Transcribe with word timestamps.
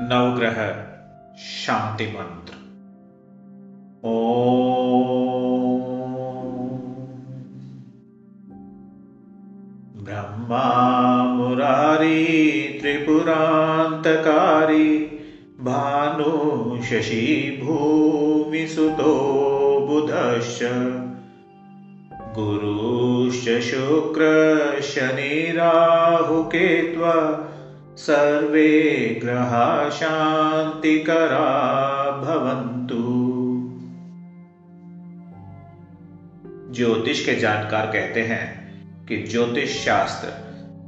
नवग्रह 0.00 0.58
शांति 1.38 2.06
मंत्र 2.06 2.52
ओ 4.04 4.14
ब्रह्मा 10.04 10.66
मुरारी 11.34 12.24
त्रिपुरान्तकारी 12.80 13.68
भानु 15.60 16.82
शशि 16.82 17.60
भूमिसुतो 17.64 19.12
बुधश्च। 19.88 20.62
गुरुश्च 22.38 23.60
शुक्र 23.60 24.22
शनिराहुकेत्वा 24.82 25.84
सर्वे 27.98 29.20
ग्रहा 29.24 29.90
शांतिकरा 29.90 31.40
भवन्तु। 32.20 33.04
ज्योतिष 36.74 37.26
के 37.26 37.34
जानकार 37.34 37.86
कहते 37.86 38.22
हैं 38.22 38.74
कि 39.06 39.22
ज्योतिष 39.22 39.84
शास्त्र 39.84 40.28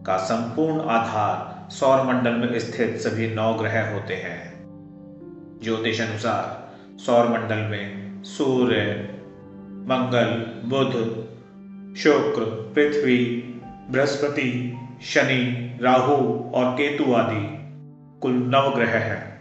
का 0.07 0.17
संपूर्ण 0.17 0.81
आधार 0.81 1.71
सौर 1.71 2.03
मंडल 2.07 2.31
में 2.31 2.59
स्थित 2.59 2.97
सभी 2.97 3.35
नौ 3.35 3.55
ग्रह 3.55 3.95
होते 3.95 4.15
हैं। 4.15 4.69
ज्योतिष 5.63 6.01
अनुसार 6.01 6.75
सौर 6.99 7.29
मंडल 7.29 7.59
में 7.59 8.23
सूर्य, 8.25 9.09
मंगल, 9.65 10.47
बुध, 10.69 10.93
शुक्र, 11.97 12.73
पृथ्वी 12.75 13.47
बृहस्पति, 13.91 14.79
शनि, 15.03 15.79
राहु 15.83 16.15
और 16.51 16.75
केतु 16.75 17.15
आदि 17.15 17.61
कुल 18.21 18.33
नवग्रह 18.33 18.99
हैं। 18.99 19.41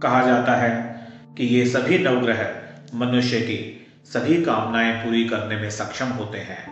कहा 0.00 0.26
जाता 0.26 0.54
है 0.54 1.00
कि 1.36 1.44
ये 1.44 1.66
सभी 1.66 1.98
नवग्रह 1.98 2.54
मनुष्य 2.94 3.40
की 3.40 3.86
सभी 4.04 4.42
कामनाएँ 4.42 5.04
पूरी 5.04 5.24
करने 5.24 5.56
में 5.56 5.70
सक्षम 5.70 6.06
होते 6.06 6.38
हैं। 6.38 6.66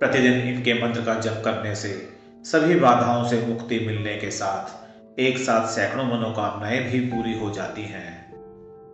प्रतिदिन 0.00 0.32
इनके 0.32 0.84
मंत्र 0.84 1.00
का 1.00 1.14
जप 1.14 1.42
करने 1.44 1.74
से 1.74 2.08
सभी 2.42 2.74
बाधाओं 2.74 3.24
से 3.28 3.46
मुक्ति 3.46 3.78
मिलने 3.78 4.16
के 4.16 4.30
साथ 4.30 4.84
एक 5.20 5.38
साथ 5.38 5.66
सैकड़ों 5.66 6.04
मनोकामनाएँ 6.04 6.92
भी 6.92 7.00
पूरी 7.00 7.38
हो 7.38 7.50
जाती 7.50 7.82
हैं। 7.82 8.34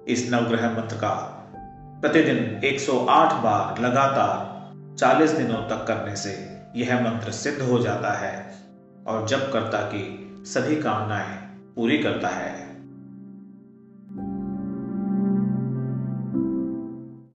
इस 0.05 0.33
नवग्रह 0.33 0.71
मंत्र 0.71 0.97
का 0.97 1.37
प्रतिदिन 2.01 2.61
108 2.65 3.33
बार 3.33 3.83
लगातार 3.83 4.50
40 5.01 5.31
दिनों 5.31 5.57
तक 5.57 5.85
करने 5.89 6.17
से 6.17 6.61
यह 6.77 7.01
मंत्र 7.01 7.31
सिद्ध 7.31 7.63
हो 7.63 7.79
जाता 7.79 8.13
है 8.13 8.55
और 9.07 9.27
जब 9.29 9.53
कर्ता 9.53 9.79
की 9.79 10.33
सभी 10.47 10.77
कामनाएँ 10.77 11.37
पूरी 11.77 11.99
करता 11.99 12.29
है। 12.29 12.70